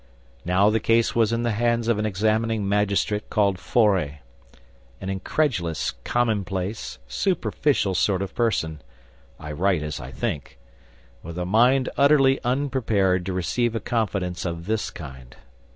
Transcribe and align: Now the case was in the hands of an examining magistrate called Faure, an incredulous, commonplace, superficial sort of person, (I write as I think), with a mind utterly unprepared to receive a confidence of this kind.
Now 0.43 0.71
the 0.71 0.79
case 0.79 1.13
was 1.13 1.31
in 1.31 1.43
the 1.43 1.51
hands 1.51 1.87
of 1.87 1.99
an 1.99 2.07
examining 2.07 2.67
magistrate 2.67 3.29
called 3.29 3.59
Faure, 3.59 4.17
an 4.99 5.09
incredulous, 5.11 5.91
commonplace, 6.03 6.97
superficial 7.07 7.93
sort 7.93 8.23
of 8.23 8.33
person, 8.33 8.81
(I 9.39 9.51
write 9.51 9.83
as 9.83 9.99
I 9.99 10.09
think), 10.09 10.57
with 11.21 11.37
a 11.37 11.45
mind 11.45 11.87
utterly 11.97 12.39
unprepared 12.43 13.27
to 13.27 13.33
receive 13.33 13.75
a 13.75 13.79
confidence 13.79 14.43
of 14.43 14.65
this 14.65 14.89
kind. 14.89 15.35